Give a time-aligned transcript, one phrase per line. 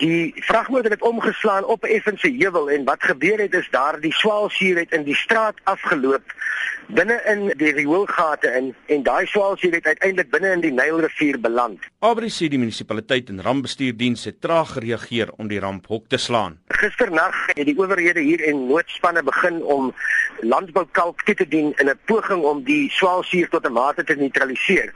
[0.00, 4.12] Die vragmotor het omgeslaan op 'n effense heuwel en wat gebeur het is daar die
[4.12, 6.22] swaalsuur het in die straat afgeloop
[6.86, 11.80] binne in die rioolgate in en daai swaalsuur het uiteindelik binne in die Nylrivier beland.
[12.04, 16.58] Abri sê die munisipaliteit en rampbestuurdiens het traag gereageer om die ramp hok te slaan.
[16.68, 19.92] Gisternag het die owerhede hier en noodspanne begin om
[20.40, 24.92] landboukalk toe te dien in 'n poging om die swaalsuur tot 'n mate te neutraliseer.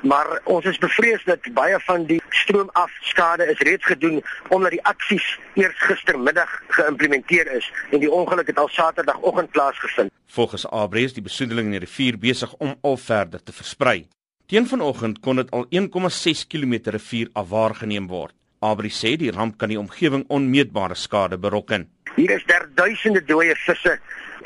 [0.00, 5.38] Maar ons is bevrees dat baie van die stroomafskade is reeds gedoen omdat die aksies
[5.54, 10.12] eers gistermiddag geïmplementeer is en die ongeluk het al Saterdagoggend plaasgevind.
[10.26, 14.08] Volgens Abri is die besoedeling in die rivier besig om al verder te versprei.
[14.46, 18.34] Teen vanoggend kon dit al 1,6 km rivier afwaargeneem word.
[18.60, 21.88] Abri sê die ramp kan die omgewing onmeetbare skade berokken.
[22.16, 23.98] Hier is daar duisende dooie visse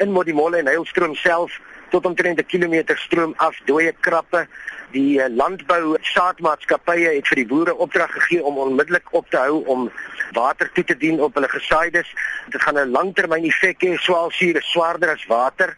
[0.02, 4.46] in Modimolle en Heilstroom self tot omtrent 'n kilometer stroom af dooie krappe.
[4.90, 9.64] Die eh, landbou saadmaatskappye het vir die boere opdrag gegee om onmiddellik op te hou
[9.66, 9.90] om
[10.32, 12.08] water toe te dien op hulle gesaides.
[12.50, 13.96] Dit gaan 'n langtermyn effek hê.
[13.96, 15.76] Swaalsuur is swaarder as water.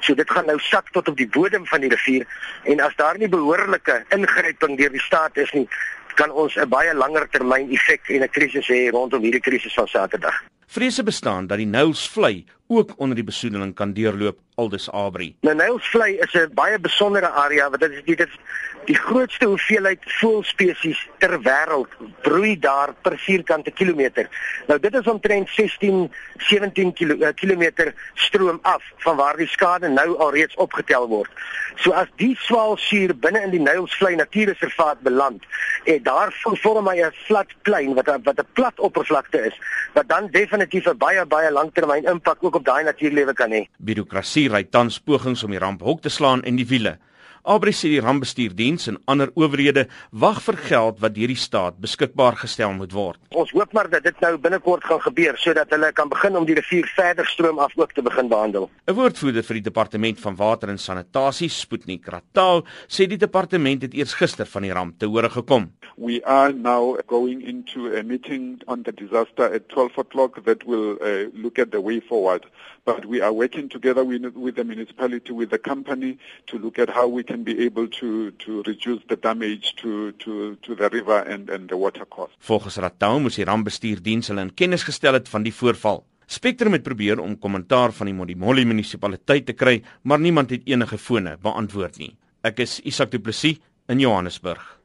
[0.00, 2.26] So dit gaan nou sak tot op die bodem van die rivier
[2.64, 5.68] en as daar nie behoorlike ingryping deur die staat is nie,
[6.14, 9.86] kan ons 'n baie langer termyn effek en 'n krisis hê rondom hierdie krisis van
[9.86, 10.42] Saterdag.
[10.66, 12.44] Vrese bestaan dat die Nylsvlei
[12.78, 15.34] ook onder die besoedeling kan deurloop aldus Abri.
[15.40, 18.38] Nou Nylsvlei is 'n baie besondere area wat dit is dit is
[18.84, 21.90] die grootste hoeveelheid voëlspesies ter wêreld
[22.22, 24.28] broei daar per vierkante kilometer.
[24.66, 29.88] Nou dit is omtrent 16 17 kilo, uh, kilometer stroom af van waar die skade
[29.88, 31.30] nou alreeds opgetel word.
[31.76, 35.44] So as die swaalsuur binne in die Nylsvlei natuurreservaat beland
[35.84, 39.56] en daar vorm hy 'n plat plein wat wat 'n plat oppervlakte is
[39.94, 43.66] wat dan definitief 'n baie baie langtermyn impak ook op daai natuurlewe kan hê.
[43.78, 46.98] Birokrasie ry tans pogings om die ramp hok te slaan en die wiele.
[47.42, 52.36] Abri sê die rampbestuurdiens en ander owerhede wag vir geld wat deur die staat beskikbaar
[52.38, 53.18] gestel moet word.
[53.34, 56.54] Ons hoop maar dat dit nou binnekort gaan gebeur sodat hulle kan begin om die
[56.54, 58.70] rivier verder stroom af ook te begin behandel.
[58.86, 63.94] 'n Woordvoerder vir die departement van water en sanitasie, Sputnik Ratal, sê die departement het
[63.94, 65.72] eers gister van die ramp te hore gekom.
[66.02, 70.98] We are now going into a meeting on the disaster at 12 o'clock that will
[71.00, 72.44] uh, look at the way forward.
[72.84, 76.18] But we are working together with, with the municipality, with the company
[76.48, 80.56] to look at how we can be able to to reduce the damage to to
[80.66, 82.34] to the river and and the water course.
[82.50, 86.02] Volgens Ratau moes die rampbestuurdiens hulle in kennis gestel het van die voorval.
[86.26, 90.98] Spectrum het probeer om kommentaar van die Modimolle munisipaliteit te kry, maar niemand het enige
[90.98, 92.16] fone beantwoord nie.
[92.42, 94.81] Ek is Isak Du Plessis in Johannesburg.